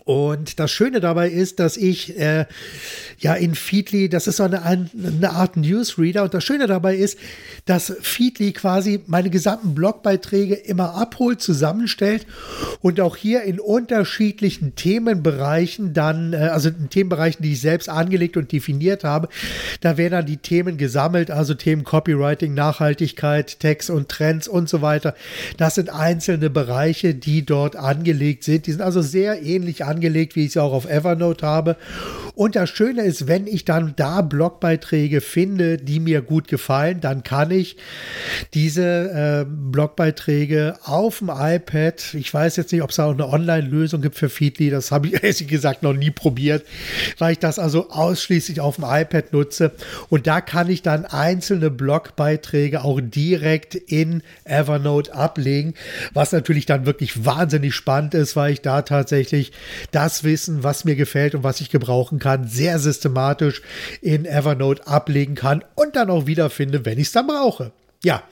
Und 0.05 0.59
das 0.59 0.71
Schöne 0.71 0.99
dabei 0.99 1.29
ist, 1.29 1.59
dass 1.59 1.75
ich 1.75 2.17
äh, 2.19 2.45
ja 3.17 3.33
in 3.33 3.55
Feedly, 3.55 4.07
das 4.07 4.27
ist 4.27 4.37
so 4.37 4.43
eine, 4.43 4.61
eine 4.61 5.31
Art 5.31 5.57
Newsreader 5.57 6.23
und 6.23 6.33
das 6.33 6.43
Schöne 6.43 6.67
dabei 6.67 6.95
ist, 6.95 7.17
dass 7.65 7.93
Feedly 8.01 8.51
quasi 8.53 9.01
meine 9.07 9.31
gesamten 9.31 9.73
Blogbeiträge 9.73 10.53
immer 10.53 10.93
abholt, 10.93 11.41
zusammenstellt 11.41 12.27
und 12.81 13.01
auch 13.01 13.15
hier 13.15 13.41
in 13.43 13.59
unterschiedlichen 13.59 14.75
Themenbereichen 14.75 15.93
dann, 15.93 16.33
äh, 16.33 16.37
also 16.37 16.69
in 16.69 16.89
Themenbereichen, 16.89 17.41
die 17.41 17.53
ich 17.53 17.61
selbst 17.61 17.89
angelegt 17.89 18.37
und 18.37 18.51
definiert 18.51 19.03
habe, 19.03 19.27
da 19.81 19.97
werden 19.97 20.11
dann 20.11 20.25
die 20.27 20.37
Themen 20.37 20.77
gesammelt, 20.77 21.31
also 21.31 21.55
Themen 21.55 21.83
Copywriting, 21.83 22.53
Nachhaltigkeit, 22.53 23.59
Text 23.59 23.89
und 23.89 24.09
Trends 24.09 24.47
und 24.47 24.69
so 24.69 24.83
weiter. 24.83 25.15
Das 25.57 25.75
sind 25.75 25.89
einzelne 25.89 26.51
Bereiche, 26.51 27.15
die 27.15 27.43
dort 27.43 27.75
angelegt 27.75 28.43
sind. 28.43 28.67
Die 28.67 28.71
sind 28.71 28.81
also 28.81 29.01
sehr 29.01 29.41
ähnlich 29.41 29.78
angelegt, 29.83 30.35
wie 30.35 30.45
ich 30.45 30.53
sie 30.53 30.61
auch 30.61 30.73
auf 30.73 30.89
Evernote 30.89 31.45
habe. 31.45 31.77
Und 32.39 32.55
das 32.55 32.69
Schöne 32.69 33.01
ist, 33.01 33.27
wenn 33.27 33.47
ich 33.47 33.65
dann 33.65 33.95
da 33.97 34.21
Blogbeiträge 34.21 35.19
finde, 35.19 35.77
die 35.77 35.99
mir 35.99 36.21
gut 36.21 36.47
gefallen, 36.47 37.01
dann 37.01 37.23
kann 37.23 37.51
ich 37.51 37.75
diese 38.53 39.45
äh, 39.45 39.45
Blogbeiträge 39.45 40.77
auf 40.83 41.19
dem 41.19 41.29
iPad, 41.33 42.13
ich 42.13 42.33
weiß 42.33 42.55
jetzt 42.55 42.71
nicht, 42.71 42.81
ob 42.81 42.91
es 42.91 42.95
da 42.95 43.07
auch 43.07 43.13
eine 43.13 43.27
Online-Lösung 43.27 44.01
gibt 44.01 44.15
für 44.15 44.29
Feedly, 44.29 44.69
das 44.69 44.89
habe 44.91 45.07
ich 45.07 45.13
ehrlich 45.23 45.47
gesagt 45.49 45.83
noch 45.83 45.91
nie 45.91 46.11
probiert, 46.11 46.65
weil 47.17 47.33
ich 47.33 47.39
das 47.39 47.59
also 47.59 47.89
ausschließlich 47.89 48.61
auf 48.61 48.75
dem 48.75 48.85
iPad 48.87 49.33
nutze. 49.33 49.73
Und 50.07 50.25
da 50.25 50.39
kann 50.39 50.69
ich 50.69 50.81
dann 50.81 51.05
einzelne 51.05 51.69
Blogbeiträge 51.69 52.85
auch 52.85 53.01
direkt 53.03 53.75
in 53.75 54.23
Evernote 54.45 55.13
ablegen, 55.13 55.73
was 56.13 56.31
natürlich 56.31 56.65
dann 56.65 56.85
wirklich 56.85 57.25
wahnsinnig 57.25 57.75
spannend 57.75 58.13
ist, 58.13 58.37
weil 58.37 58.53
ich 58.53 58.61
da 58.61 58.81
tatsächlich 58.81 59.51
das 59.91 60.23
Wissen, 60.23 60.63
was 60.63 60.85
mir 60.85 60.95
gefällt 60.95 61.35
und 61.35 61.43
was 61.43 61.61
ich 61.61 61.69
gebrauchen 61.69 62.19
kann, 62.19 62.47
sehr 62.47 62.79
systematisch 62.79 63.61
in 64.01 64.25
Evernote 64.25 64.87
ablegen 64.87 65.35
kann 65.35 65.63
und 65.75 65.95
dann 65.95 66.09
auch 66.09 66.25
wiederfinde, 66.25 66.85
wenn 66.85 66.99
ich 66.99 67.07
es 67.07 67.13
dann 67.13 67.27
brauche. 67.27 67.71
Ja, 68.01 68.23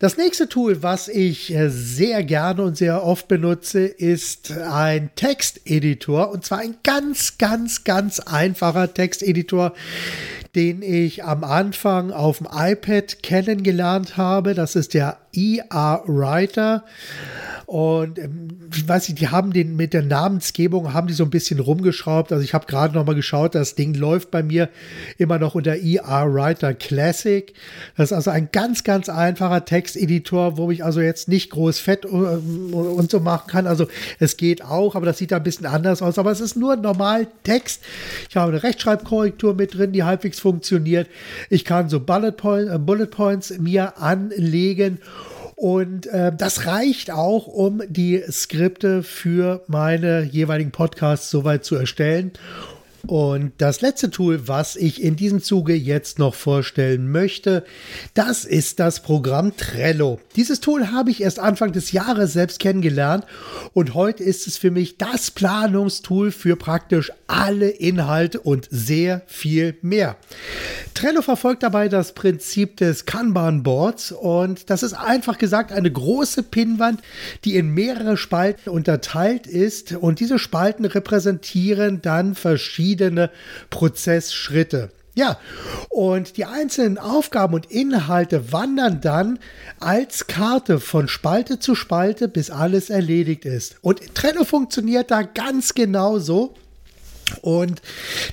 das 0.00 0.18
nächste 0.18 0.50
Tool, 0.50 0.82
was 0.82 1.08
ich 1.08 1.54
äh, 1.54 1.70
sehr 1.70 2.22
gerne 2.24 2.62
und 2.62 2.76
sehr 2.76 3.02
oft 3.02 3.26
benutze, 3.26 3.86
ist 3.86 4.52
ein 4.52 5.10
Texteditor 5.14 6.30
und 6.30 6.44
zwar 6.44 6.58
ein 6.58 6.74
ganz, 6.82 7.38
ganz, 7.38 7.84
ganz 7.84 8.20
einfacher 8.20 8.92
Texteditor, 8.92 9.72
den 10.54 10.82
ich 10.82 11.24
am 11.24 11.42
Anfang 11.42 12.10
auf 12.10 12.36
dem 12.38 12.48
iPad 12.52 13.22
kennengelernt 13.22 14.18
habe. 14.18 14.52
Das 14.52 14.76
ist 14.76 14.92
der 14.92 15.16
ER 15.34 16.02
Writer. 16.06 16.84
Und 17.72 18.18
ähm, 18.18 18.48
ich 18.74 18.86
weiß 18.86 19.08
nicht, 19.08 19.18
die 19.18 19.28
haben 19.28 19.50
den 19.54 19.76
mit 19.76 19.94
der 19.94 20.02
Namensgebung, 20.02 20.92
haben 20.92 21.06
die 21.06 21.14
so 21.14 21.24
ein 21.24 21.30
bisschen 21.30 21.58
rumgeschraubt. 21.58 22.30
Also 22.30 22.44
ich 22.44 22.52
habe 22.52 22.66
gerade 22.66 22.92
noch 22.92 23.06
mal 23.06 23.14
geschaut, 23.14 23.54
das 23.54 23.76
Ding 23.76 23.94
läuft 23.94 24.30
bei 24.30 24.42
mir 24.42 24.68
immer 25.16 25.38
noch 25.38 25.54
unter 25.54 25.76
ER 25.76 26.34
Writer 26.34 26.74
Classic. 26.74 27.50
Das 27.96 28.10
ist 28.10 28.12
also 28.12 28.28
ein 28.28 28.50
ganz, 28.52 28.84
ganz 28.84 29.08
einfacher 29.08 29.64
Texteditor, 29.64 30.58
wo 30.58 30.70
ich 30.70 30.84
also 30.84 31.00
jetzt 31.00 31.28
nicht 31.28 31.48
groß 31.48 31.78
fett 31.78 32.04
ähm, 32.04 32.74
und 32.74 33.10
so 33.10 33.20
machen 33.20 33.46
kann. 33.46 33.66
Also 33.66 33.86
es 34.18 34.36
geht 34.36 34.62
auch, 34.62 34.94
aber 34.94 35.06
das 35.06 35.16
sieht 35.16 35.32
da 35.32 35.38
ein 35.38 35.42
bisschen 35.42 35.64
anders 35.64 36.02
aus. 36.02 36.18
Aber 36.18 36.30
es 36.30 36.40
ist 36.40 36.56
nur 36.56 36.76
normal 36.76 37.26
Text. 37.42 37.82
Ich 38.28 38.36
habe 38.36 38.52
eine 38.52 38.62
Rechtschreibkorrektur 38.62 39.54
mit 39.54 39.72
drin, 39.78 39.92
die 39.92 40.02
halbwegs 40.02 40.40
funktioniert. 40.40 41.08
Ich 41.48 41.64
kann 41.64 41.88
so 41.88 42.00
Bullet, 42.00 42.32
Point, 42.32 42.68
äh, 42.70 42.78
Bullet 42.78 43.06
Points 43.06 43.58
mir 43.58 43.96
anlegen 43.96 44.98
und 45.62 46.08
äh, 46.08 46.32
das 46.36 46.66
reicht 46.66 47.12
auch, 47.12 47.46
um 47.46 47.82
die 47.88 48.20
Skripte 48.28 49.04
für 49.04 49.62
meine 49.68 50.24
jeweiligen 50.24 50.72
Podcasts 50.72 51.30
soweit 51.30 51.64
zu 51.64 51.76
erstellen. 51.76 52.32
Und 53.06 53.52
das 53.58 53.80
letzte 53.80 54.10
Tool, 54.10 54.46
was 54.46 54.76
ich 54.76 55.02
in 55.02 55.16
diesem 55.16 55.42
Zuge 55.42 55.74
jetzt 55.74 56.20
noch 56.20 56.34
vorstellen 56.34 57.10
möchte, 57.10 57.64
das 58.14 58.44
ist 58.44 58.78
das 58.78 59.00
Programm 59.00 59.56
Trello. 59.56 60.20
Dieses 60.36 60.60
Tool 60.60 60.92
habe 60.92 61.10
ich 61.10 61.20
erst 61.20 61.40
Anfang 61.40 61.72
des 61.72 61.90
Jahres 61.90 62.32
selbst 62.32 62.60
kennengelernt 62.60 63.26
und 63.72 63.94
heute 63.94 64.22
ist 64.22 64.46
es 64.46 64.56
für 64.56 64.70
mich 64.70 64.98
das 64.98 65.32
Planungstool 65.32 66.30
für 66.30 66.54
praktisch 66.56 67.10
alle 67.26 67.68
Inhalte 67.68 68.38
und 68.38 68.68
sehr 68.70 69.22
viel 69.26 69.76
mehr. 69.82 70.16
Trello 70.94 71.22
verfolgt 71.22 71.64
dabei 71.64 71.88
das 71.88 72.12
Prinzip 72.12 72.76
des 72.76 73.04
Kanban 73.04 73.64
Boards 73.64 74.12
und 74.12 74.70
das 74.70 74.84
ist 74.84 74.92
einfach 74.92 75.38
gesagt 75.38 75.72
eine 75.72 75.90
große 75.90 76.44
Pinnwand, 76.44 77.00
die 77.44 77.56
in 77.56 77.70
mehrere 77.70 78.16
Spalten 78.16 78.70
unterteilt 78.70 79.48
ist 79.48 79.92
und 79.92 80.20
diese 80.20 80.38
Spalten 80.38 80.84
repräsentieren 80.84 82.00
dann 82.00 82.36
verschiedene 82.36 82.91
verschiedene 82.92 83.30
Prozessschritte. 83.70 84.90
Ja, 85.14 85.38
und 85.90 86.38
die 86.38 86.46
einzelnen 86.46 86.96
Aufgaben 86.96 87.54
und 87.54 87.70
Inhalte 87.70 88.50
wandern 88.50 89.02
dann 89.02 89.38
als 89.78 90.26
Karte 90.26 90.80
von 90.80 91.06
Spalte 91.06 91.58
zu 91.58 91.74
Spalte, 91.74 92.28
bis 92.28 92.50
alles 92.50 92.88
erledigt 92.88 93.44
ist. 93.44 93.76
Und 93.82 94.14
Trello 94.14 94.44
funktioniert 94.44 95.10
da 95.10 95.22
ganz 95.22 95.74
genauso. 95.74 96.54
Und 97.42 97.82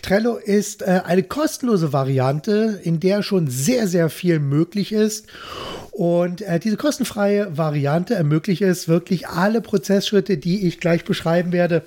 Trello 0.01 0.37
ist 0.37 0.81
äh, 0.81 1.01
eine 1.05 1.23
kostenlose 1.23 1.91
Variante, 1.91 2.79
in 2.83 2.99
der 2.99 3.23
schon 3.23 3.47
sehr, 3.47 3.87
sehr 3.87 4.09
viel 4.09 4.39
möglich 4.39 4.93
ist. 4.93 5.27
Und 5.91 6.41
äh, 6.41 6.59
diese 6.59 6.77
kostenfreie 6.77 7.57
Variante 7.57 8.15
ermöglicht 8.15 8.61
es 8.61 8.87
wirklich 8.87 9.27
alle 9.27 9.59
Prozessschritte, 9.61 10.37
die 10.37 10.65
ich 10.65 10.79
gleich 10.79 11.03
beschreiben 11.03 11.51
werde, 11.51 11.83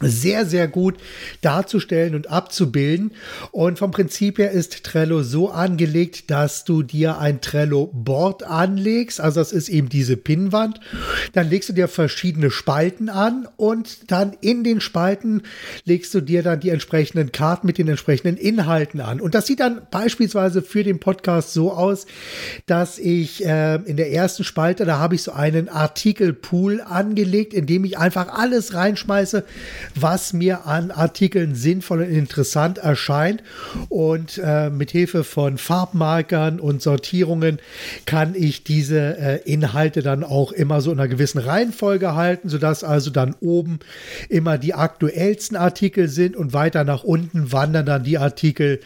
sehr, 0.00 0.44
sehr 0.44 0.66
gut 0.68 0.96
darzustellen 1.40 2.14
und 2.14 2.28
abzubilden. 2.28 3.12
Und 3.52 3.78
vom 3.78 3.90
Prinzip 3.90 4.38
her 4.38 4.50
ist 4.50 4.84
Trello 4.84 5.22
so 5.22 5.50
angelegt, 5.50 6.30
dass 6.30 6.64
du 6.64 6.82
dir 6.82 7.18
ein 7.18 7.40
Trello-Board 7.40 8.42
anlegst. 8.42 9.20
Also 9.20 9.40
das 9.40 9.52
ist 9.52 9.68
eben 9.68 9.88
diese 9.88 10.16
Pinnwand. 10.16 10.80
Dann 11.32 11.48
legst 11.48 11.68
du 11.68 11.72
dir 11.72 11.88
verschiedene 11.88 12.50
Spalten 12.50 13.08
an 13.08 13.46
und 13.56 14.10
dann 14.10 14.36
in 14.40 14.64
den 14.64 14.80
Spalten 14.80 15.42
legst 15.84 16.12
du 16.14 16.20
dir 16.20 16.42
dann 16.42 16.60
die 16.60 16.70
entsprechenden 16.70 17.30
Karten 17.32 17.66
mit 17.66 17.78
den 17.78 17.88
entsprechenden 17.88 18.36
Inhalten 18.36 19.00
an. 19.00 19.20
Und 19.20 19.34
das 19.34 19.46
sieht 19.46 19.60
dann 19.60 19.82
beispielsweise 19.90 20.62
für 20.62 20.82
den 20.82 20.98
Podcast 20.98 21.52
so 21.52 21.72
aus, 21.72 22.06
dass 22.66 22.98
ich 22.98 23.44
äh, 23.44 23.76
in 23.76 23.96
der 23.96 24.10
ersten 24.12 24.44
Spalte, 24.44 24.84
da 24.84 24.98
habe 24.98 25.14
ich 25.14 25.22
so 25.22 25.32
einen 25.32 25.68
Artikelpool 25.68 26.80
angelegt, 26.80 27.54
in 27.54 27.66
dem 27.66 27.84
ich 27.84 27.98
einfach 27.98 28.28
alles 28.28 28.74
reinschmeiße, 28.74 29.44
was 29.94 30.32
mir 30.32 30.66
an 30.66 30.90
Artikeln 30.90 31.54
sinnvoll 31.54 32.02
und 32.02 32.10
interessant 32.10 32.78
erscheint. 32.78 33.42
Und 33.88 34.38
äh, 34.42 34.70
mit 34.70 34.90
Hilfe 34.90 35.24
von 35.24 35.58
Farbmarkern 35.58 36.60
und 36.60 36.82
Sortierungen 36.82 37.58
kann 38.06 38.34
ich 38.34 38.64
diese 38.64 39.18
äh, 39.18 39.40
Inhalte 39.44 40.02
dann 40.02 40.24
auch 40.24 40.52
immer 40.52 40.80
so 40.80 40.92
in 40.92 40.98
einer 40.98 41.08
gewissen 41.08 41.38
Reihenfolge 41.38 42.14
halten, 42.14 42.48
sodass 42.48 42.84
also 42.84 43.10
dann 43.10 43.34
oben 43.40 43.78
immer 44.28 44.58
die 44.58 44.74
aktuellsten 44.74 45.56
Artikel 45.56 46.08
sind 46.08 46.36
und 46.36 46.52
weiter 46.52 46.84
nach 46.84 47.04
unten 47.04 47.52
wandern 47.52 47.86
dann 47.86 48.04
die 48.04 48.18
Artikel, 48.18 48.80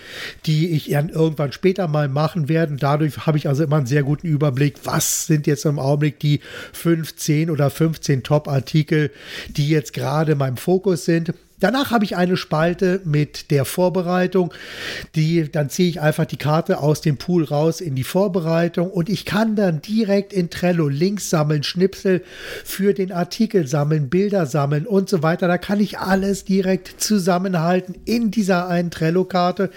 die 0.46 0.70
ich 0.70 0.90
dann 0.90 1.08
irgendwann 1.08 1.52
später 1.52 1.88
mal 1.88 2.08
machen 2.08 2.48
werde. 2.48 2.76
Dadurch 2.76 3.26
habe 3.26 3.38
ich 3.38 3.48
also 3.48 3.64
immer 3.64 3.76
einen 3.76 3.86
sehr 3.86 4.02
guten 4.02 4.26
Überblick, 4.26 4.76
was 4.84 5.26
sind 5.26 5.46
jetzt 5.46 5.64
im 5.64 5.78
Augenblick 5.78 6.18
die 6.20 6.40
15 6.72 7.50
oder 7.50 7.70
15 7.70 8.22
Top-Artikel, 8.22 9.10
die 9.48 9.68
jetzt 9.68 9.92
gerade 9.92 10.34
meinem 10.34 10.56
Fokus 10.56 10.87
Fokus 10.88 11.04
sind. 11.04 11.47
Danach 11.60 11.90
habe 11.90 12.04
ich 12.04 12.16
eine 12.16 12.36
Spalte 12.36 13.00
mit 13.04 13.50
der 13.50 13.64
Vorbereitung. 13.64 14.54
Die, 15.14 15.50
dann 15.50 15.70
ziehe 15.70 15.88
ich 15.88 16.00
einfach 16.00 16.24
die 16.24 16.36
Karte 16.36 16.78
aus 16.78 17.00
dem 17.00 17.16
Pool 17.16 17.44
raus 17.44 17.80
in 17.80 17.94
die 17.96 18.04
Vorbereitung 18.04 18.90
und 18.90 19.08
ich 19.08 19.24
kann 19.24 19.56
dann 19.56 19.82
direkt 19.82 20.32
in 20.32 20.50
Trello 20.50 20.88
Links 20.88 21.30
sammeln, 21.30 21.64
Schnipsel 21.64 22.22
für 22.64 22.94
den 22.94 23.10
Artikel 23.10 23.66
sammeln, 23.66 24.08
Bilder 24.08 24.46
sammeln 24.46 24.86
und 24.86 25.08
so 25.08 25.22
weiter. 25.22 25.48
Da 25.48 25.58
kann 25.58 25.80
ich 25.80 25.98
alles 25.98 26.44
direkt 26.44 27.00
zusammenhalten 27.00 27.96
in 28.04 28.30
dieser 28.30 28.68
einen 28.68 28.90
Trello-Karte, 28.90 29.70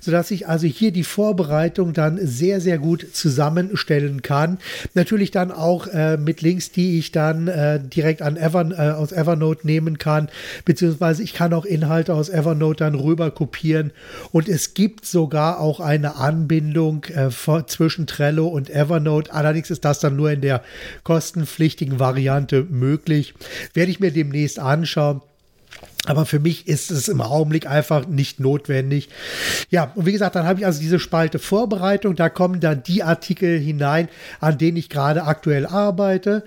sodass 0.00 0.30
ich 0.30 0.48
also 0.48 0.66
hier 0.66 0.90
die 0.92 1.04
Vorbereitung 1.04 1.92
dann 1.92 2.18
sehr, 2.20 2.60
sehr 2.60 2.78
gut 2.78 3.06
zusammenstellen 3.12 4.22
kann. 4.22 4.58
Natürlich 4.94 5.30
dann 5.30 5.52
auch 5.52 5.86
äh, 5.86 6.16
mit 6.16 6.42
Links, 6.42 6.72
die 6.72 6.98
ich 6.98 7.12
dann 7.12 7.46
äh, 7.48 7.80
direkt 7.80 8.22
an 8.22 8.36
Ever, 8.36 8.70
äh, 8.70 8.90
aus 8.92 9.12
Evernote 9.12 9.66
nehmen 9.66 9.98
kann, 9.98 10.28
beziehungsweise 10.64 11.22
ich 11.28 11.34
kann 11.34 11.52
auch 11.52 11.66
Inhalte 11.66 12.14
aus 12.14 12.30
Evernote 12.30 12.84
dann 12.84 12.94
rüber 12.94 13.30
kopieren 13.30 13.92
und 14.32 14.48
es 14.48 14.72
gibt 14.72 15.04
sogar 15.04 15.60
auch 15.60 15.78
eine 15.78 16.16
Anbindung 16.16 17.04
äh, 17.04 17.28
zwischen 17.66 18.06
Trello 18.06 18.46
und 18.46 18.70
Evernote. 18.70 19.34
Allerdings 19.34 19.70
ist 19.70 19.84
das 19.84 20.00
dann 20.00 20.16
nur 20.16 20.30
in 20.30 20.40
der 20.40 20.62
kostenpflichtigen 21.04 22.00
Variante 22.00 22.62
möglich. 22.62 23.34
Werde 23.74 23.90
ich 23.90 24.00
mir 24.00 24.10
demnächst 24.10 24.58
anschauen. 24.58 25.20
Aber 26.06 26.24
für 26.26 26.38
mich 26.38 26.66
ist 26.68 26.90
es 26.90 27.08
im 27.08 27.20
Augenblick 27.20 27.66
einfach 27.66 28.06
nicht 28.06 28.40
notwendig. 28.40 29.08
Ja, 29.68 29.92
und 29.94 30.06
wie 30.06 30.12
gesagt, 30.12 30.36
dann 30.36 30.46
habe 30.46 30.60
ich 30.60 30.66
also 30.66 30.80
diese 30.80 30.98
Spalte 30.98 31.38
Vorbereitung. 31.38 32.14
Da 32.14 32.28
kommen 32.28 32.60
dann 32.60 32.82
die 32.82 33.02
Artikel 33.02 33.58
hinein, 33.58 34.08
an 34.40 34.56
denen 34.58 34.76
ich 34.76 34.88
gerade 34.88 35.24
aktuell 35.24 35.66
arbeite. 35.66 36.44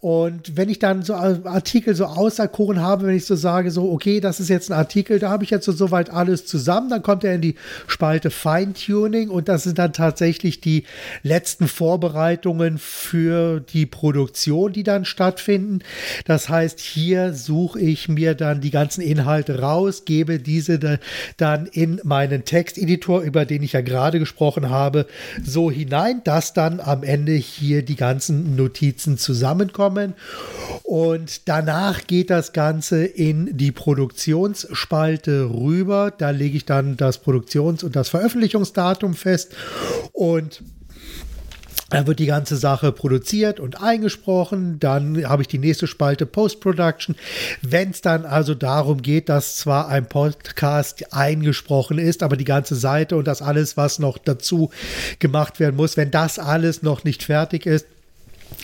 Und 0.00 0.56
wenn 0.56 0.68
ich 0.68 0.78
dann 0.78 1.02
so 1.02 1.14
Artikel 1.14 1.94
so 1.94 2.06
auserkoren 2.06 2.80
habe, 2.80 3.06
wenn 3.06 3.14
ich 3.14 3.26
so 3.26 3.36
sage, 3.36 3.70
so, 3.70 3.92
okay, 3.92 4.20
das 4.20 4.40
ist 4.40 4.48
jetzt 4.48 4.70
ein 4.70 4.76
Artikel, 4.76 5.18
da 5.18 5.30
habe 5.30 5.44
ich 5.44 5.50
jetzt 5.50 5.66
so 5.66 5.72
soweit 5.72 6.10
alles 6.10 6.46
zusammen, 6.46 6.88
dann 6.90 7.02
kommt 7.02 7.24
er 7.24 7.34
in 7.34 7.40
die 7.40 7.54
Spalte 7.86 8.30
Feintuning 8.30 9.28
und 9.28 9.48
das 9.48 9.64
sind 9.64 9.78
dann 9.78 9.92
tatsächlich 9.92 10.60
die 10.60 10.84
letzten 11.22 11.68
Vorbereitungen 11.68 12.78
für 12.78 13.60
die 13.60 13.86
Produktion, 13.86 14.72
die 14.72 14.82
dann 14.82 15.04
stattfinden. 15.04 15.80
Das 16.24 16.48
heißt, 16.48 16.80
hier 16.80 17.32
suche 17.34 17.80
ich 17.80 18.08
mir 18.08 18.34
dann 18.34 18.60
die 18.60 18.70
ganzen 18.94 19.00
Inhalte 19.00 19.58
raus, 19.58 20.04
gebe 20.04 20.38
diese 20.38 21.00
dann 21.36 21.66
in 21.66 22.00
meinen 22.04 22.44
Texteditor, 22.44 23.22
über 23.22 23.44
den 23.44 23.62
ich 23.62 23.72
ja 23.72 23.80
gerade 23.80 24.20
gesprochen 24.20 24.70
habe, 24.70 25.06
so 25.44 25.70
hinein, 25.70 26.22
dass 26.22 26.52
dann 26.52 26.78
am 26.78 27.02
Ende 27.02 27.32
hier 27.32 27.82
die 27.82 27.96
ganzen 27.96 28.54
Notizen 28.54 29.18
zusammenkommen. 29.18 30.14
Und 30.84 31.48
danach 31.48 32.06
geht 32.06 32.30
das 32.30 32.52
Ganze 32.52 33.04
in 33.04 33.56
die 33.56 33.72
Produktionsspalte 33.72 35.50
rüber. 35.50 36.12
Da 36.16 36.30
lege 36.30 36.56
ich 36.56 36.64
dann 36.64 36.96
das 36.96 37.18
Produktions- 37.18 37.82
und 37.82 37.96
das 37.96 38.10
Veröffentlichungsdatum 38.10 39.14
fest 39.14 39.56
und 40.12 40.62
da 41.90 42.06
wird 42.06 42.18
die 42.18 42.26
ganze 42.26 42.56
Sache 42.56 42.92
produziert 42.92 43.60
und 43.60 43.82
eingesprochen. 43.82 44.78
Dann 44.80 45.28
habe 45.28 45.42
ich 45.42 45.48
die 45.48 45.58
nächste 45.58 45.86
Spalte 45.86 46.26
Post-Production. 46.26 47.14
Wenn 47.62 47.90
es 47.90 48.00
dann 48.00 48.24
also 48.24 48.54
darum 48.54 49.02
geht, 49.02 49.28
dass 49.28 49.56
zwar 49.56 49.88
ein 49.88 50.08
Podcast 50.08 51.12
eingesprochen 51.12 51.98
ist, 51.98 52.22
aber 52.22 52.36
die 52.36 52.44
ganze 52.44 52.74
Seite 52.74 53.16
und 53.16 53.26
das 53.26 53.42
alles, 53.42 53.76
was 53.76 53.98
noch 53.98 54.18
dazu 54.18 54.70
gemacht 55.18 55.60
werden 55.60 55.76
muss, 55.76 55.96
wenn 55.96 56.10
das 56.10 56.38
alles 56.38 56.82
noch 56.82 57.04
nicht 57.04 57.22
fertig 57.22 57.66
ist, 57.66 57.86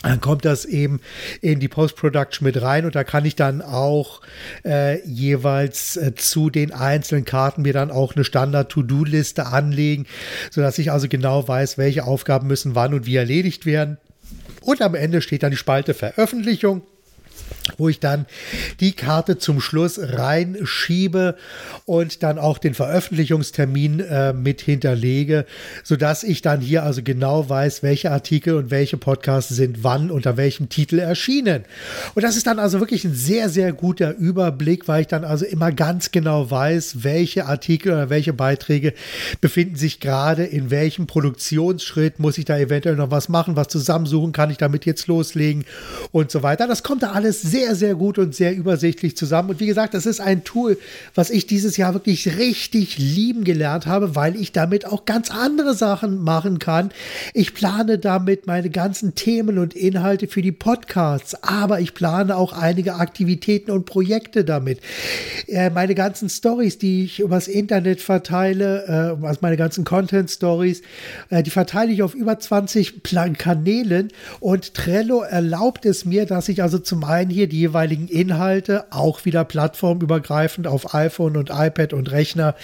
dann 0.02 0.20
kommt 0.20 0.44
das 0.44 0.64
eben 0.64 1.00
in 1.42 1.60
die 1.60 1.68
Post-Production 1.68 2.44
mit 2.46 2.62
rein 2.62 2.86
und 2.86 2.94
da 2.94 3.04
kann 3.04 3.24
ich 3.24 3.36
dann 3.36 3.60
auch 3.60 4.22
äh, 4.64 5.06
jeweils 5.06 5.96
äh, 5.96 6.14
zu 6.14 6.48
den 6.48 6.72
einzelnen 6.72 7.24
Karten 7.24 7.62
mir 7.62 7.74
dann 7.74 7.90
auch 7.90 8.14
eine 8.14 8.24
Standard-To-Do-Liste 8.24 9.46
anlegen, 9.46 10.06
sodass 10.50 10.78
ich 10.78 10.90
also 10.90 11.06
genau 11.08 11.46
weiß, 11.46 11.76
welche 11.76 12.04
Aufgaben 12.04 12.46
müssen 12.46 12.74
wann 12.74 12.94
und 12.94 13.06
wie 13.06 13.16
erledigt 13.16 13.66
werden. 13.66 13.98
Und 14.62 14.80
am 14.82 14.94
Ende 14.94 15.20
steht 15.20 15.42
dann 15.42 15.50
die 15.50 15.56
Spalte 15.56 15.92
Veröffentlichung 15.94 16.82
wo 17.76 17.88
ich 17.88 18.00
dann 18.00 18.26
die 18.80 18.92
Karte 18.92 19.38
zum 19.38 19.60
Schluss 19.60 19.98
reinschiebe 20.00 21.36
und 21.84 22.22
dann 22.22 22.38
auch 22.38 22.58
den 22.58 22.74
Veröffentlichungstermin 22.74 24.00
äh, 24.00 24.32
mit 24.32 24.60
hinterlege, 24.60 25.46
sodass 25.82 26.22
ich 26.22 26.42
dann 26.42 26.60
hier 26.60 26.82
also 26.84 27.02
genau 27.02 27.48
weiß, 27.48 27.82
welche 27.82 28.10
Artikel 28.10 28.54
und 28.54 28.70
welche 28.70 28.96
Podcasts 28.96 29.54
sind 29.54 29.82
wann 29.82 30.10
unter 30.10 30.36
welchem 30.36 30.68
Titel 30.68 30.98
erschienen. 30.98 31.64
Und 32.14 32.22
das 32.22 32.36
ist 32.36 32.46
dann 32.46 32.58
also 32.58 32.80
wirklich 32.80 33.04
ein 33.04 33.14
sehr, 33.14 33.48
sehr 33.48 33.72
guter 33.72 34.16
Überblick, 34.16 34.88
weil 34.88 35.02
ich 35.02 35.06
dann 35.06 35.24
also 35.24 35.44
immer 35.44 35.72
ganz 35.72 36.10
genau 36.10 36.50
weiß, 36.50 37.02
welche 37.02 37.46
Artikel 37.46 37.92
oder 37.92 38.10
welche 38.10 38.32
Beiträge 38.32 38.94
befinden 39.40 39.76
sich 39.76 40.00
gerade 40.00 40.44
in 40.44 40.70
welchem 40.70 41.06
Produktionsschritt, 41.06 42.18
muss 42.18 42.38
ich 42.38 42.44
da 42.44 42.58
eventuell 42.58 42.96
noch 42.96 43.10
was 43.10 43.28
machen, 43.28 43.56
was 43.56 43.68
zusammensuchen, 43.68 44.32
kann 44.32 44.50
ich 44.50 44.58
damit 44.58 44.86
jetzt 44.86 45.06
loslegen 45.06 45.64
und 46.12 46.30
so 46.30 46.42
weiter. 46.42 46.66
Das 46.66 46.82
kommt 46.82 47.02
da 47.02 47.12
alles 47.12 47.29
sehr, 47.32 47.74
sehr 47.74 47.94
gut 47.94 48.18
und 48.18 48.34
sehr 48.34 48.54
übersichtlich 48.54 49.16
zusammen. 49.16 49.50
Und 49.50 49.60
wie 49.60 49.66
gesagt, 49.66 49.94
das 49.94 50.06
ist 50.06 50.20
ein 50.20 50.44
Tool, 50.44 50.78
was 51.14 51.30
ich 51.30 51.46
dieses 51.46 51.76
Jahr 51.76 51.94
wirklich 51.94 52.38
richtig 52.38 52.98
lieben 52.98 53.44
gelernt 53.44 53.86
habe, 53.86 54.14
weil 54.14 54.36
ich 54.36 54.52
damit 54.52 54.86
auch 54.86 55.04
ganz 55.04 55.30
andere 55.30 55.74
Sachen 55.74 56.18
machen 56.18 56.58
kann. 56.58 56.90
Ich 57.34 57.54
plane 57.54 57.98
damit 57.98 58.46
meine 58.46 58.70
ganzen 58.70 59.14
Themen 59.14 59.58
und 59.58 59.74
Inhalte 59.74 60.28
für 60.28 60.42
die 60.42 60.52
Podcasts, 60.52 61.42
aber 61.42 61.80
ich 61.80 61.94
plane 61.94 62.36
auch 62.36 62.52
einige 62.52 62.94
Aktivitäten 62.94 63.70
und 63.70 63.84
Projekte 63.84 64.44
damit. 64.44 64.80
Äh, 65.46 65.70
meine 65.70 65.94
ganzen 65.94 66.28
Stories, 66.28 66.78
die 66.78 67.04
ich 67.04 67.20
übers 67.20 67.48
Internet 67.48 68.00
verteile, 68.00 69.16
äh, 69.20 69.26
also 69.26 69.38
meine 69.42 69.56
ganzen 69.56 69.84
Content 69.84 70.30
Stories, 70.30 70.82
äh, 71.28 71.42
die 71.42 71.50
verteile 71.50 71.92
ich 71.92 72.02
auf 72.02 72.14
über 72.14 72.38
20 72.38 73.02
Plan 73.02 73.36
Kanälen 73.36 74.08
und 74.40 74.74
Trello 74.74 75.22
erlaubt 75.22 75.84
es 75.84 76.04
mir, 76.04 76.26
dass 76.26 76.48
ich 76.48 76.62
also 76.62 76.78
zum 76.78 77.04
einen 77.04 77.19
hier 77.28 77.48
die 77.48 77.58
jeweiligen 77.58 78.08
Inhalte 78.08 78.86
auch 78.90 79.24
wieder 79.24 79.44
plattformübergreifend 79.44 80.66
auf 80.66 80.94
iPhone 80.94 81.36
und 81.36 81.50
iPad 81.50 81.92
und 81.92 82.10
Rechner 82.10 82.54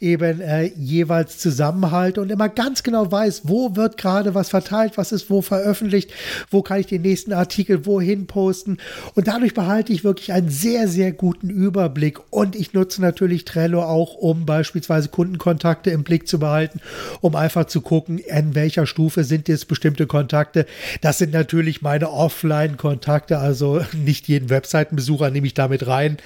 eben 0.00 0.40
äh, 0.40 0.72
jeweils 0.76 1.38
zusammenhalte 1.38 2.20
und 2.20 2.32
immer 2.32 2.48
ganz 2.48 2.82
genau 2.82 3.12
weiß, 3.12 3.42
wo 3.44 3.76
wird 3.76 3.96
gerade 3.96 4.34
was 4.34 4.48
verteilt, 4.48 4.96
was 4.96 5.12
ist 5.12 5.30
wo 5.30 5.42
veröffentlicht, 5.42 6.10
wo 6.50 6.62
kann 6.62 6.80
ich 6.80 6.86
den 6.86 7.02
nächsten 7.02 7.32
Artikel 7.32 7.86
wohin 7.86 8.26
posten 8.26 8.78
und 9.14 9.28
dadurch 9.28 9.54
behalte 9.54 9.92
ich 9.92 10.02
wirklich 10.02 10.32
einen 10.32 10.48
sehr, 10.48 10.88
sehr 10.88 11.12
guten 11.12 11.50
Überblick 11.50 12.18
und 12.30 12.56
ich 12.56 12.72
nutze 12.72 13.00
natürlich 13.02 13.44
Trello 13.44 13.82
auch, 13.82 14.14
um 14.14 14.46
beispielsweise 14.46 15.08
Kundenkontakte 15.08 15.90
im 15.90 16.02
Blick 16.02 16.26
zu 16.26 16.38
behalten, 16.38 16.80
um 17.20 17.36
einfach 17.36 17.66
zu 17.66 17.80
gucken, 17.80 18.18
in 18.18 18.54
welcher 18.54 18.86
Stufe 18.86 19.24
sind 19.24 19.48
jetzt 19.48 19.68
bestimmte 19.68 20.06
Kontakte. 20.06 20.66
Das 21.00 21.18
sind 21.18 21.32
natürlich 21.32 21.82
meine 21.82 22.10
Offline-Kontakte, 22.10 23.38
also 23.38 23.80
nicht 23.94 24.28
jeden 24.28 24.50
Webseitenbesucher 24.50 25.30
nehme 25.30 25.46
ich 25.46 25.54
damit 25.54 25.86
rein. 25.86 26.18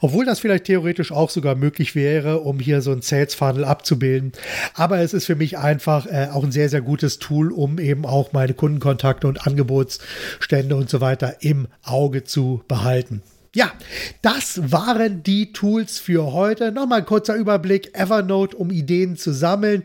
Obwohl 0.00 0.24
das 0.24 0.40
vielleicht 0.40 0.64
theoretisch 0.64 1.12
auch 1.12 1.30
sogar 1.30 1.54
möglich 1.54 1.94
wäre, 1.94 2.40
um 2.40 2.60
hier 2.60 2.82
so 2.82 2.92
ein 2.92 3.02
Sales 3.02 3.34
Funnel 3.34 3.64
abzubilden. 3.64 4.32
Aber 4.74 4.98
es 4.98 5.14
ist 5.14 5.26
für 5.26 5.36
mich 5.36 5.58
einfach 5.58 6.06
äh, 6.06 6.28
auch 6.32 6.44
ein 6.44 6.52
sehr, 6.52 6.68
sehr 6.68 6.80
gutes 6.80 7.18
Tool, 7.18 7.52
um 7.52 7.78
eben 7.78 8.06
auch 8.06 8.32
meine 8.32 8.54
Kundenkontakte 8.54 9.26
und 9.26 9.46
Angebotsstände 9.46 10.76
und 10.76 10.90
so 10.90 11.00
weiter 11.00 11.36
im 11.40 11.68
Auge 11.82 12.24
zu 12.24 12.62
behalten. 12.68 13.22
Ja, 13.52 13.72
das 14.22 14.70
waren 14.70 15.24
die 15.24 15.52
Tools 15.52 15.98
für 15.98 16.32
heute. 16.32 16.70
Nochmal 16.70 17.00
ein 17.00 17.04
kurzer 17.04 17.34
Überblick. 17.34 17.98
Evernote, 17.98 18.56
um 18.56 18.70
Ideen 18.70 19.16
zu 19.16 19.32
sammeln. 19.32 19.82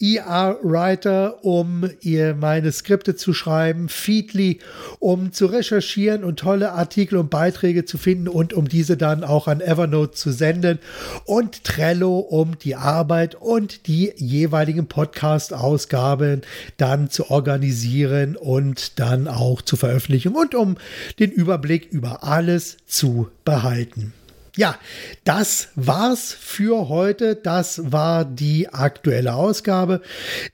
ER 0.00 0.58
Writer, 0.62 1.44
um 1.44 1.90
ihr 2.02 2.36
meine 2.36 2.70
Skripte 2.70 3.16
zu 3.16 3.32
schreiben. 3.34 3.88
Feedly, 3.88 4.60
um 5.00 5.32
zu 5.32 5.46
recherchieren 5.46 6.22
und 6.22 6.38
tolle 6.38 6.70
Artikel 6.70 7.18
und 7.18 7.30
Beiträge 7.30 7.84
zu 7.84 7.98
finden 7.98 8.28
und 8.28 8.52
um 8.52 8.68
diese 8.68 8.96
dann 8.96 9.24
auch 9.24 9.48
an 9.48 9.60
Evernote 9.60 10.12
zu 10.12 10.30
senden. 10.30 10.78
Und 11.24 11.64
Trello, 11.64 12.20
um 12.20 12.60
die 12.60 12.76
Arbeit 12.76 13.34
und 13.34 13.88
die 13.88 14.12
jeweiligen 14.18 14.86
Podcast-Ausgaben 14.86 16.42
dann 16.76 17.10
zu 17.10 17.28
organisieren 17.28 18.36
und 18.36 19.00
dann 19.00 19.26
auch 19.26 19.62
zu 19.62 19.74
veröffentlichen 19.74 20.36
und 20.36 20.54
um 20.54 20.76
den 21.18 21.32
Überblick 21.32 21.86
über 21.90 22.22
alles 22.22 22.76
zu 22.86 22.99
zu 23.00 23.30
behalten. 23.46 24.12
Ja, 24.56 24.78
das 25.24 25.68
war's 25.74 26.36
für 26.38 26.90
heute. 26.90 27.34
Das 27.34 27.92
war 27.92 28.26
die 28.26 28.68
aktuelle 28.68 29.32
Ausgabe. 29.32 30.02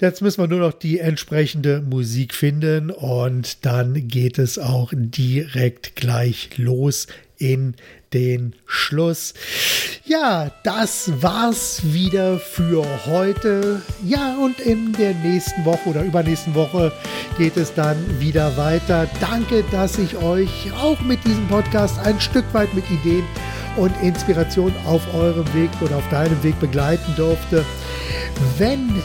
Jetzt 0.01 0.23
müssen 0.23 0.43
wir 0.43 0.47
nur 0.47 0.61
noch 0.61 0.75
die 0.75 1.01
entsprechende 1.01 1.81
Musik 1.81 2.35
finden 2.35 2.91
und 2.93 3.67
dann 3.67 4.07
geht 4.07 4.39
es 4.39 4.61
auch 4.61 4.93
direkt 4.95 5.97
gleich 5.97 6.57
los 6.57 7.09
in 7.37 7.75
den 8.17 8.55
Schluss. 8.65 9.35
Ja, 10.07 10.51
das 10.63 11.13
war's 11.21 11.83
wieder 11.85 12.39
für 12.39 12.83
heute. 13.05 13.83
Ja, 14.03 14.37
und 14.37 14.59
in 14.59 14.95
der 14.95 15.13
nächsten 15.13 15.67
Woche 15.67 15.91
oder 15.91 16.03
übernächsten 16.03 16.55
Woche 16.55 16.93
geht 17.37 17.59
es 17.59 17.75
dann 17.75 17.99
wieder 18.19 18.57
weiter. 18.57 19.07
Danke, 19.21 19.65
dass 19.71 19.99
ich 19.99 20.17
euch 20.17 20.73
auch 20.81 20.99
mit 21.03 21.23
diesem 21.27 21.47
Podcast 21.49 21.99
ein 21.99 22.19
Stück 22.19 22.47
weit 22.55 22.73
mit 22.73 22.85
Ideen 22.91 23.25
und 23.77 23.93
Inspiration 24.03 24.73
auf 24.87 25.03
eurem 25.15 25.53
Weg 25.53 25.69
oder 25.83 25.97
auf 25.97 26.09
deinem 26.09 26.43
Weg 26.43 26.59
begleiten 26.59 27.15
durfte. 27.17 27.67
Wenn 28.57 29.03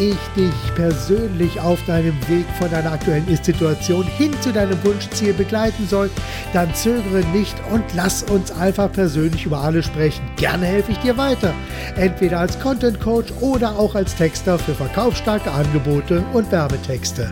ich 0.00 0.16
dich 0.34 0.74
persönlich 0.74 1.60
auf 1.60 1.78
deinem 1.84 2.16
Weg 2.28 2.46
von 2.58 2.70
deiner 2.70 2.92
aktuellen 2.92 3.28
Ist-Situation 3.28 4.04
hin 4.04 4.32
zu 4.40 4.50
deinem 4.50 4.82
Wunschziel 4.82 5.34
begleiten 5.34 5.86
soll, 5.86 6.10
dann 6.54 6.74
zögere 6.74 7.22
nicht 7.32 7.54
und 7.70 7.84
lass 7.94 8.22
uns 8.22 8.50
einfach 8.50 8.90
persönlich 8.90 9.44
über 9.44 9.60
alles 9.60 9.86
sprechen. 9.86 10.22
Gerne 10.36 10.64
helfe 10.64 10.92
ich 10.92 10.98
dir 10.98 11.18
weiter. 11.18 11.52
Entweder 11.96 12.40
als 12.40 12.58
Content 12.58 12.98
Coach 13.00 13.30
oder 13.40 13.78
auch 13.78 13.94
als 13.94 14.14
Texter 14.14 14.58
für 14.58 14.74
verkaufsstarke 14.74 15.50
Angebote 15.50 16.24
und 16.32 16.50
Werbetexte. 16.50 17.30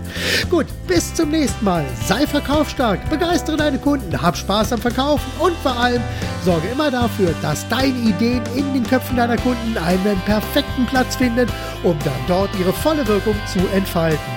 Gut, 0.50 0.66
bis 0.87 1.14
zum 1.14 1.31
nächsten 1.31 1.64
Mal. 1.64 1.85
Sei 2.07 2.26
verkaufsstark, 2.26 3.09
begeistere 3.09 3.57
deine 3.57 3.78
Kunden, 3.78 4.20
hab 4.20 4.37
Spaß 4.37 4.74
am 4.74 4.81
Verkaufen 4.81 5.31
und 5.38 5.57
vor 5.62 5.76
allem 5.76 6.02
sorge 6.44 6.68
immer 6.68 6.90
dafür, 6.90 7.35
dass 7.40 7.66
deine 7.68 7.98
Ideen 7.98 8.42
in 8.54 8.72
den 8.74 8.85
Köpfen 8.85 9.16
deiner 9.16 9.37
Kunden 9.37 9.76
einen 9.78 10.20
perfekten 10.26 10.87
Platz 10.87 11.16
finden, 11.16 11.48
um 11.83 11.96
dann 12.04 12.12
dort 12.26 12.58
ihre 12.59 12.73
volle 12.73 13.07
Wirkung 13.07 13.37
zu 13.47 13.59
entfalten. 13.75 14.33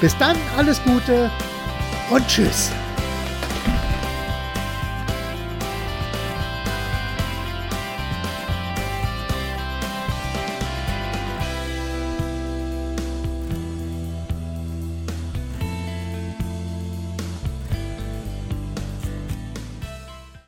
Bis 0.00 0.16
dann, 0.18 0.36
alles 0.56 0.82
Gute 0.84 1.30
und 2.10 2.26
Tschüss. 2.28 2.70